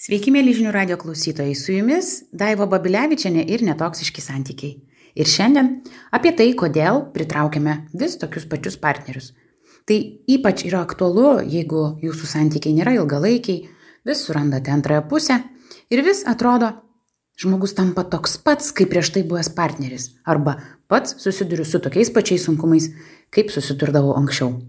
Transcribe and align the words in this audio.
Sveiki, 0.00 0.30
mėly 0.32 0.54
žinių 0.56 0.70
radio 0.72 0.96
klausytojai, 0.96 1.52
su 1.52 1.74
jumis 1.74 2.06
Daiva 2.32 2.64
Babilevičiane 2.72 3.42
ir 3.52 3.60
netoksiški 3.66 4.22
santykiai. 4.24 4.78
Ir 5.12 5.28
šiandien 5.28 5.68
apie 6.16 6.32
tai, 6.38 6.46
kodėl 6.56 7.02
pritraukiame 7.12 7.74
vis 8.00 8.16
tokius 8.22 8.46
pačius 8.48 8.78
partnerius. 8.80 9.34
Tai 9.84 9.98
ypač 10.24 10.64
yra 10.70 10.80
aktualu, 10.86 11.42
jeigu 11.44 11.84
jūsų 12.00 12.32
santykiai 12.32 12.78
nėra 12.78 12.96
ilgalaikiai, 12.96 13.68
vis 14.08 14.24
surandate 14.24 14.72
antrąją 14.72 15.04
pusę 15.12 15.36
ir 15.92 16.04
vis 16.08 16.24
atrodo, 16.24 16.72
žmogus 17.36 17.76
tampa 17.76 18.08
toks 18.08 18.40
pats, 18.40 18.72
kaip 18.72 18.94
prieš 18.96 19.12
tai 19.18 19.28
buvęs 19.28 19.52
partneris, 19.52 20.14
arba 20.24 20.62
pats 20.88 21.20
susiduriu 21.20 21.68
su 21.68 21.76
tokiais 21.76 22.08
pačiais 22.08 22.48
sunkumais, 22.48 22.88
kaip 23.28 23.52
susidurdavau 23.52 24.16
anksčiau. 24.16 24.62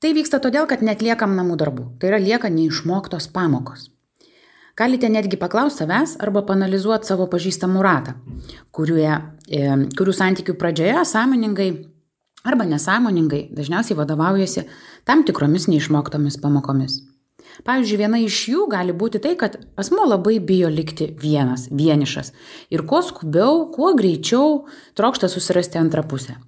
Tai 0.00 0.14
vyksta 0.16 0.40
todėl, 0.40 0.64
kad 0.64 0.80
netliekam 0.80 1.34
namų 1.36 1.58
darbų. 1.60 1.86
Tai 2.00 2.08
yra 2.08 2.20
lieka 2.22 2.48
neišmoktos 2.48 3.28
pamokos. 3.34 3.90
Galite 4.80 5.10
netgi 5.12 5.36
paklausti 5.36 5.82
savęs 5.82 6.14
arba 6.24 6.40
panalizuoti 6.48 7.10
savo 7.10 7.26
pažįstamų 7.28 7.82
ratą, 7.84 8.14
kuriuo, 8.72 9.16
e, 9.44 9.66
kurių 9.98 10.14
santykių 10.16 10.54
pradžioje 10.56 11.02
sąmoningai 11.04 11.68
arba 12.48 12.64
nesąmoningai 12.64 13.50
dažniausiai 13.52 13.98
vadovaujasi 13.98 14.64
tam 15.04 15.24
tikromis 15.28 15.68
neišmoktomis 15.68 16.40
pamokomis. 16.40 17.02
Pavyzdžiui, 17.66 17.98
viena 18.00 18.20
iš 18.24 18.38
jų 18.48 18.66
gali 18.72 18.94
būti 18.96 19.20
tai, 19.20 19.34
kad 19.36 19.58
asmo 19.76 20.06
labai 20.08 20.38
bijo 20.40 20.70
likti 20.72 21.10
vienas, 21.20 21.66
vienišas 21.68 22.32
ir 22.72 22.86
kuo 22.88 23.02
skubiau, 23.04 23.66
kuo 23.74 23.92
greičiau 23.98 24.62
trokšta 24.96 25.28
susirasti 25.28 25.76
antrą 25.82 26.06
pusę. 26.08 26.38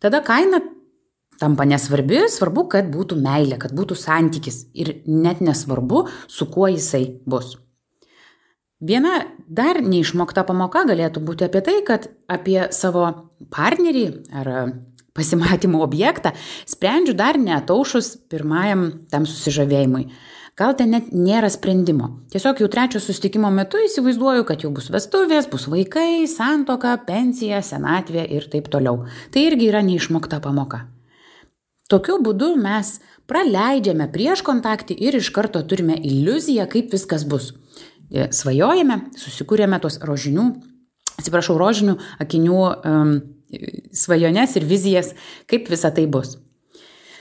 Tada 0.00 0.22
kaina 0.24 0.62
tampa 1.40 1.66
nesvarbi, 1.68 2.24
svarbu, 2.30 2.68
kad 2.76 2.88
būtų 2.92 3.18
meilė, 3.20 3.58
kad 3.60 3.74
būtų 3.76 3.98
santykis 3.98 4.64
ir 4.74 4.96
net 5.06 5.42
nesvarbu, 5.44 6.06
su 6.30 6.48
kuo 6.50 6.70
jisai 6.72 7.04
bus. 7.26 7.56
Viena 8.84 9.22
dar 9.48 9.80
neišmokta 9.80 10.44
pamoka 10.44 10.82
galėtų 10.84 11.22
būti 11.24 11.46
apie 11.46 11.62
tai, 11.64 11.78
kad 11.86 12.10
apie 12.28 12.58
savo 12.74 13.06
partnerį 13.54 14.04
ar 14.34 14.50
pasimatymų 15.14 15.80
objektą 15.84 16.34
sprendžiu 16.68 17.14
dar 17.16 17.38
netaušus 17.40 18.16
pirmajam 18.30 18.88
tam 19.12 19.28
susižavėjimui. 19.30 20.08
Gal 20.54 20.76
ten 20.78 20.92
net 20.94 21.08
nėra 21.10 21.48
sprendimo. 21.50 22.12
Tiesiog 22.30 22.60
jau 22.62 22.68
trečio 22.70 23.00
susitikimo 23.02 23.50
metu 23.50 23.80
įsivaizduoju, 23.82 24.44
kad 24.46 24.62
jau 24.62 24.70
bus 24.74 24.86
vestuvės, 24.94 25.50
bus 25.50 25.66
vaikai, 25.70 26.28
santoka, 26.30 26.94
pensija, 27.08 27.58
senatvė 27.58 28.28
ir 28.38 28.46
taip 28.52 28.70
toliau. 28.70 29.02
Tai 29.34 29.48
irgi 29.50 29.72
yra 29.72 29.82
neišmokta 29.82 30.38
pamoka. 30.44 30.84
Tokiu 31.94 32.16
būdu 32.18 32.56
mes 32.58 32.96
praleidžiame 33.30 34.08
prieš 34.10 34.40
kontaktį 34.42 34.96
ir 35.06 35.14
iš 35.20 35.28
karto 35.34 35.60
turime 35.62 35.94
iliuziją, 35.94 36.66
kaip 36.72 36.90
viskas 36.90 37.22
bus. 37.22 37.52
E, 38.10 38.26
svajojame, 38.34 38.96
susikūrėme 39.20 39.78
tos 39.78 40.00
rožinių, 40.02 40.48
atsiprašau, 41.20 41.54
rožinių 41.60 41.94
akinių 42.24 42.58
um, 42.66 43.14
svajones 43.94 44.58
ir 44.58 44.66
vizijas, 44.66 45.12
kaip 45.46 45.70
visa 45.70 45.92
tai 45.94 46.08
bus. 46.10 46.34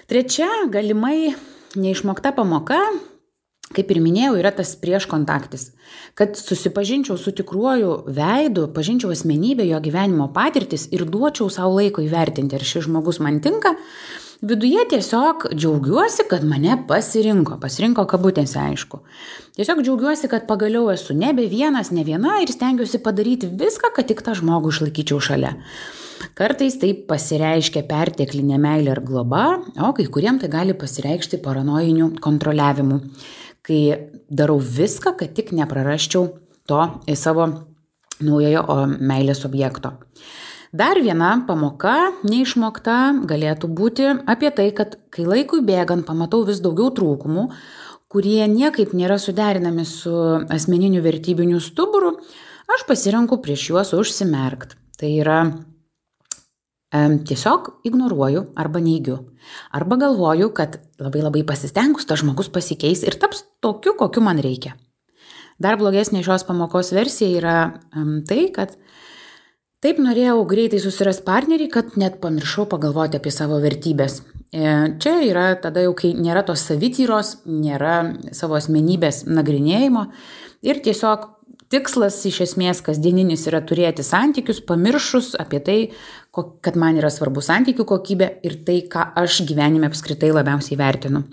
Trečia, 0.09 0.49
galimai 0.73 1.35
neišmokta 1.77 2.33
pamoka, 2.33 2.81
kaip 3.77 3.93
ir 3.93 4.01
minėjau, 4.03 4.35
yra 4.41 4.51
tas 4.57 4.73
prieš 4.81 5.05
kontaktis. 5.09 5.69
Kad 6.17 6.33
susipažinčiau 6.37 7.17
su 7.21 7.33
tikruoju 7.37 7.93
veidu, 8.13 8.67
pažinčiau 8.73 9.13
asmenybę, 9.13 9.69
jo 9.69 9.79
gyvenimo 9.85 10.31
patirtis 10.33 10.89
ir 10.93 11.05
duočiau 11.05 11.49
savo 11.53 11.77
laiko 11.77 12.01
įvertinti, 12.01 12.57
ar 12.57 12.65
šis 12.73 12.87
žmogus 12.89 13.21
man 13.23 13.37
tinka, 13.45 13.77
Viduje 14.43 14.81
tiesiog 14.89 15.45
džiaugiuosi, 15.55 16.25
kad 16.27 16.43
mane 16.43 16.73
pasirinko, 16.87 17.55
pasirinko 17.61 18.03
kabutėse 18.11 18.57
aišku. 18.59 18.97
Tiesiog 19.55 19.79
džiaugiuosi, 19.85 20.27
kad 20.27 20.49
pagaliau 20.49 20.89
esu 20.91 21.15
nebe 21.15 21.45
vienas, 21.47 21.93
ne 21.95 22.03
viena 22.03 22.41
ir 22.43 22.51
stengiuosi 22.51 22.99
padaryti 23.05 23.47
viską, 23.47 23.93
kad 23.95 24.09
tik 24.09 24.19
tą 24.25 24.35
žmogų 24.35 24.73
išlaikyčiau 24.73 25.21
šalia. 25.23 25.53
Kartais 26.35 26.75
tai 26.81 26.91
pasireiškia 27.07 27.85
perteklinė 27.87 28.59
meilė 28.59 28.97
ir 28.97 29.03
globa, 29.07 29.45
o 29.79 29.93
kai 29.95 30.09
kuriem 30.11 30.43
tai 30.43 30.51
gali 30.51 30.75
pasireikšti 30.75 31.39
paranojiniu 31.45 32.11
kontroliavimu, 32.27 32.99
kai 33.63 33.81
darau 34.27 34.59
viską, 34.59 35.15
kad 35.23 35.31
tik 35.39 35.55
neprarasčiau 35.55 36.33
to 36.67 36.83
į 37.07 37.15
savo 37.15 37.47
naujojo 38.19 38.81
meilės 38.99 39.47
objekto. 39.47 39.95
Dar 40.73 40.97
viena 40.97 41.35
pamoka 41.45 42.15
neišmokta 42.25 42.95
galėtų 43.29 43.67
būti 43.77 44.07
apie 44.25 44.49
tai, 44.57 44.71
kad 44.73 44.95
kai 45.13 45.25
laikui 45.27 45.59
bėgant 45.61 46.07
pamatau 46.07 46.39
vis 46.47 46.63
daugiau 46.65 46.89
trūkumų, 46.97 47.43
kurie 48.09 48.41
niekaip 48.49 48.95
nėra 48.97 49.19
suderinami 49.21 49.85
su 49.85 50.13
asmeniniu 50.49 51.03
vertybiniu 51.05 51.61
stuburu, 51.61 52.15
aš 52.73 52.87
pasirenku 52.89 53.37
prieš 53.45 53.67
juos 53.69 53.93
užsimerkt. 53.93 54.73
Tai 54.97 55.11
yra 55.13 55.37
tiesiog 57.29 57.69
ignoruoju 57.85 58.47
arba 58.57 58.81
neigiu. 58.81 59.19
Arba 59.73 59.97
galvoju, 60.01 60.49
kad 60.57 60.79
labai 60.97 61.21
labai 61.21 61.45
pasistengus 61.45 62.09
tas 62.09 62.25
žmogus 62.25 62.49
pasikeis 62.49 63.05
ir 63.05 63.17
taps 63.21 63.45
tokiu, 63.61 63.93
kokiu 63.93 64.25
man 64.25 64.41
reikia. 64.41 64.73
Dar 65.61 65.77
blogesnė 65.77 66.25
šios 66.25 66.49
pamokos 66.49 66.89
versija 66.97 67.29
yra 67.37 67.57
tai, 68.25 68.47
kad 68.53 68.73
Taip 69.83 69.97
norėjau 69.99 70.45
greitai 70.47 70.79
susirasti 70.79 71.25
partnerį, 71.27 71.67
kad 71.73 71.97
net 71.99 72.21
pamiršau 72.23 72.63
pagalvoti 72.71 73.19
apie 73.19 73.33
savo 73.35 73.57
vertybės. 73.59 74.21
E, 74.53 74.61
čia 75.03 75.17
yra 75.27 75.49
tada 75.59 75.83
jau, 75.83 75.91
kai 75.97 76.13
nėra 76.15 76.45
tos 76.47 76.63
savityros, 76.69 77.41
nėra 77.49 77.97
savo 78.31 78.55
asmenybės 78.55 79.25
nagrinėjimo 79.27 80.05
ir 80.63 80.79
tiesiog 80.85 81.25
tikslas 81.73 82.21
iš 82.29 82.39
esmės 82.45 82.79
kasdieninis 82.85 83.43
yra 83.49 83.59
turėti 83.65 84.05
santykius, 84.07 84.61
pamiršus 84.63 85.33
apie 85.41 85.59
tai, 85.65 85.77
kad 86.33 86.79
man 86.79 87.01
yra 87.01 87.11
svarbu 87.11 87.43
santykių 87.43 87.87
kokybė 87.89 88.29
ir 88.47 88.59
tai, 88.63 88.79
ką 88.87 89.09
aš 89.19 89.41
gyvenime 89.49 89.89
apskritai 89.89 90.31
labiausiai 90.31 90.79
vertinu. 90.79 91.25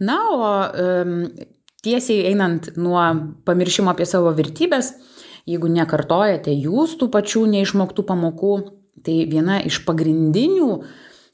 Na, 0.00 0.18
o 0.32 0.48
um, 0.48 1.14
tiesiai 1.84 2.28
einant 2.30 2.70
nuo 2.80 3.04
pamiršimo 3.48 3.92
apie 3.92 4.06
savo 4.08 4.32
vertybės, 4.38 4.94
jeigu 5.48 5.70
nekartojate 5.72 6.52
jūs 6.52 6.98
tų 7.00 7.10
pačių 7.14 7.46
neišmoktų 7.54 8.04
pamokų, 8.08 8.54
tai 9.04 9.22
viena 9.30 9.60
iš 9.64 9.82
pagrindinių 9.86 10.70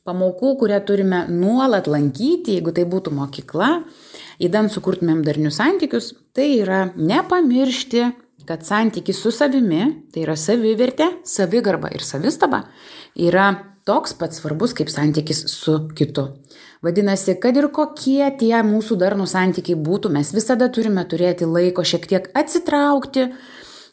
pamokų, 0.04 0.54
kurią 0.60 0.80
turime 0.86 1.24
nuolat 1.32 1.88
lankyti, 1.90 2.58
jeigu 2.58 2.74
tai 2.76 2.84
būtų 2.88 3.14
mokykla, 3.16 3.70
įdant 4.44 4.72
sukurtumėm 4.72 5.24
darnius 5.24 5.58
santykius, 5.60 6.12
tai 6.36 6.50
yra 6.60 6.86
nepamiršti, 6.94 8.10
kad 8.44 8.66
santykis 8.66 9.22
su 9.24 9.32
savimi, 9.32 9.86
tai 10.12 10.26
yra 10.26 10.36
savivertė, 10.36 11.08
savigarba 11.24 11.88
ir 11.96 12.04
savistaba, 12.04 12.66
yra 13.16 13.54
toks 13.88 14.14
pat 14.20 14.36
svarbus 14.36 14.74
kaip 14.76 14.92
santykis 14.92 15.44
su 15.52 15.78
kitu. 15.96 16.28
Vadinasi, 16.84 17.38
kad 17.40 17.56
ir 17.56 17.70
kokie 17.72 18.28
tie 18.40 18.58
mūsų 18.64 18.98
darnų 19.00 19.24
santykiai 19.28 19.76
būtų, 19.80 20.12
mes 20.12 20.34
visada 20.36 20.68
turime 20.68 21.04
turėti 21.08 21.48
laiko 21.48 21.84
šiek 21.84 22.04
tiek 22.10 22.28
atsitraukti, 22.36 23.30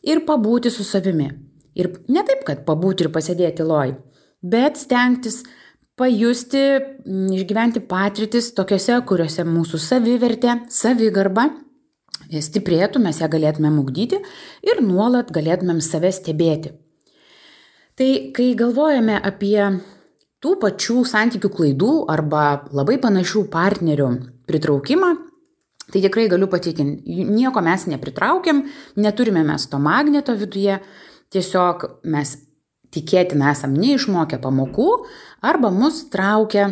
ir 0.04 0.24
pabūti 0.28 0.72
su 0.74 0.86
savimi. 0.88 1.30
Ir 1.78 1.92
ne 2.12 2.24
taip, 2.28 2.44
kad 2.48 2.66
pabūti 2.68 3.06
ir 3.06 3.12
pasėdėti 3.16 3.64
loj, 3.64 3.96
bet 4.44 4.80
stengtis 4.82 5.42
pajusti, 6.00 6.62
išgyventi 7.38 7.84
patirtis 7.88 8.52
tokiuose, 8.58 8.98
kuriuose 9.08 9.46
mūsų 9.48 9.80
savivertė, 9.80 10.58
savigarba 10.74 11.50
stiprėtų, 12.32 13.02
mes 13.04 13.20
ją 13.20 13.28
galėtumėm 13.32 13.80
ugdyti 13.82 14.22
ir 14.64 14.82
nuolat 14.86 15.32
galėtumėm 15.36 15.82
save 15.84 16.12
stebėti. 16.16 16.72
Tai 18.00 18.10
kai 18.36 18.54
galvojame 18.56 19.18
apie 19.20 19.60
tų 20.42 20.56
pačių 20.62 21.04
santykių 21.06 21.52
klaidų 21.52 21.92
arba 22.10 22.64
labai 22.72 22.98
panašių 23.04 23.44
partnerių 23.52 24.08
pritraukimą, 24.48 25.12
Tai 25.92 26.00
tikrai 26.00 26.28
galiu 26.32 26.48
patikinti, 26.48 27.04
nieko 27.28 27.62
mes 27.64 27.88
nepritraukiam, 27.92 28.64
neturime 28.96 29.44
mes 29.44 29.68
to 29.68 29.80
magneto 29.80 30.36
viduje, 30.40 30.78
tiesiog 31.32 31.84
mes 32.12 32.38
tikėtina 32.92 33.52
esam 33.52 33.76
neišmokę 33.76 34.40
pamokų 34.44 34.88
arba 35.48 35.72
mus 35.72 36.06
traukia 36.12 36.70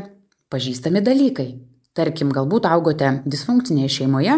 pažįstami 0.52 1.04
dalykai. 1.04 1.50
Tarkim, 1.96 2.32
galbūt 2.32 2.68
augote 2.70 3.18
disfunkcinėje 3.28 3.92
šeimoje 4.00 4.38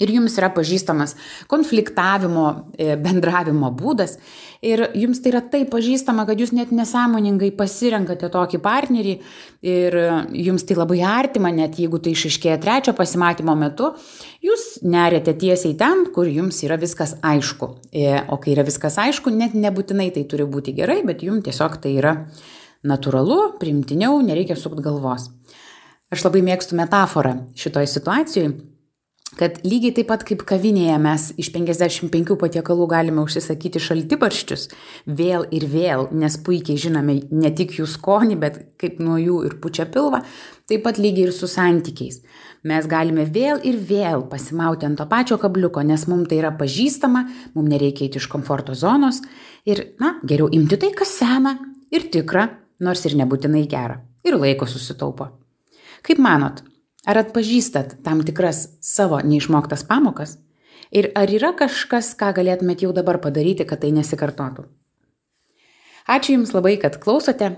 ir 0.00 0.14
jums 0.14 0.38
yra 0.40 0.50
pažįstamas 0.54 1.14
konfliktavimo, 1.50 2.46
e, 2.78 2.94
bendravimo 3.00 3.70
būdas 3.74 4.18
ir 4.64 4.86
jums 4.96 5.20
tai 5.22 5.32
yra 5.34 5.42
taip 5.52 5.70
pažįstama, 5.72 6.24
kad 6.28 6.40
jūs 6.40 6.54
net 6.56 6.72
nesąmoningai 6.74 7.50
pasirenkate 7.56 8.30
tokį 8.32 8.60
partnerį 8.64 9.14
ir 9.64 9.96
jums 10.46 10.64
tai 10.64 10.78
labai 10.78 11.00
artima, 11.04 11.52
net 11.54 11.78
jeigu 11.80 12.00
tai 12.02 12.14
išaiškėja 12.16 12.58
trečio 12.62 12.94
pasimatymo 12.96 13.54
metu, 13.58 13.92
jūs 14.44 14.80
nerėte 14.82 15.36
tiesiai 15.40 15.76
ten, 15.80 16.06
kur 16.14 16.28
jums 16.30 16.62
yra 16.66 16.78
viskas 16.80 17.16
aišku. 17.24 17.70
E, 17.92 18.08
o 18.28 18.40
kai 18.40 18.54
yra 18.56 18.66
viskas 18.66 18.98
aišku, 19.00 19.32
net 19.34 19.56
nebūtinai 19.58 20.10
tai 20.14 20.26
turi 20.30 20.48
būti 20.48 20.76
gerai, 20.76 21.02
bet 21.06 21.24
jums 21.26 21.44
tiesiog 21.46 21.80
tai 21.82 21.96
yra 22.00 22.16
natūralu, 22.84 23.56
primtiniau, 23.60 24.20
nereikia 24.24 24.56
sukt 24.60 24.82
galvos. 24.84 25.30
Aš 26.12 26.26
labai 26.26 26.44
mėgstu 26.46 26.76
metaforą 26.78 27.38
šitoj 27.58 27.88
situacijai 27.90 28.52
kad 29.38 29.58
lygiai 29.66 29.94
taip 29.98 30.08
pat 30.10 30.24
kaip 30.26 30.44
kavinėje 30.48 30.96
mes 31.02 31.26
iš 31.40 31.50
55 31.54 32.36
patiekalų 32.40 32.86
galime 32.90 33.24
užsisakyti 33.24 33.82
šaltibarščius 33.82 34.68
vėl 35.06 35.46
ir 35.54 35.66
vėl, 35.70 36.08
nes 36.14 36.38
puikiai 36.46 36.80
žinome 36.80 37.20
ne 37.30 37.52
tik 37.56 37.76
jų 37.78 37.88
skonį, 37.90 38.38
bet 38.40 38.60
kaip 38.80 39.00
nuo 39.02 39.18
jų 39.20 39.42
ir 39.48 39.58
pučia 39.62 39.86
pilvą, 39.90 40.22
taip 40.70 40.84
pat 40.86 41.00
lygiai 41.02 41.28
ir 41.28 41.36
su 41.36 41.50
santykiais. 41.50 42.22
Mes 42.64 42.86
galime 42.88 43.26
vėl 43.28 43.60
ir 43.68 43.76
vėl 43.76 44.24
pasimauti 44.30 44.86
ant 44.88 44.96
to 44.96 45.04
pačio 45.10 45.36
kabliuko, 45.40 45.82
nes 45.84 46.06
mums 46.08 46.30
tai 46.30 46.40
yra 46.40 46.54
pažįstama, 46.56 47.26
mums 47.56 47.72
nereikia 47.74 48.06
eiti 48.06 48.22
iš 48.22 48.28
komforto 48.32 48.72
zonos 48.72 49.20
ir, 49.68 49.82
na, 50.00 50.14
geriau 50.24 50.48
imti 50.48 50.80
tai, 50.80 50.94
kas 50.96 51.12
sena 51.18 51.58
ir 51.92 52.08
tikra, 52.12 52.48
nors 52.80 53.04
ir 53.04 53.18
nebūtinai 53.20 53.66
gera. 53.68 54.00
Ir 54.24 54.38
laiko 54.40 54.64
susitaupo. 54.68 55.28
Kaip 56.04 56.20
manot, 56.24 56.62
Ar 57.04 57.20
atpažįstat 57.20 57.98
tam 58.04 58.22
tikras 58.24 58.64
savo 58.80 59.18
neišmoktas 59.20 59.84
pamokas? 59.84 60.38
Ir 60.94 61.10
ar 61.18 61.28
yra 61.28 61.52
kažkas, 61.56 62.14
ką 62.16 62.30
galėtumėt 62.36 62.84
jau 62.86 62.92
dabar 62.96 63.18
padaryti, 63.20 63.66
kad 63.68 63.82
tai 63.82 63.90
nesikartotų? 63.92 64.64
Ačiū 66.08 66.36
Jums 66.36 66.52
labai, 66.56 66.76
kad 66.80 67.00
klausote. 67.00 67.54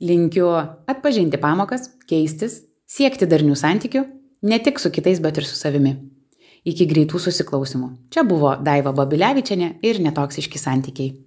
Linkiu 0.00 0.48
atpažinti 0.88 1.36
pamokas, 1.40 1.90
keistis, 2.08 2.62
siekti 2.88 3.28
darnių 3.28 3.56
santykių, 3.56 4.06
ne 4.48 4.58
tik 4.64 4.80
su 4.80 4.88
kitais, 4.92 5.20
bet 5.20 5.40
ir 5.40 5.48
su 5.48 5.56
savimi. 5.56 5.98
Iki 6.64 6.86
greitų 6.88 7.20
susiklausimų. 7.20 7.90
Čia 8.12 8.24
buvo 8.28 8.54
Daiva 8.60 8.92
Babilevičiane 8.96 9.74
ir 9.84 10.00
netoksiški 10.04 10.60
santykiai. 10.60 11.20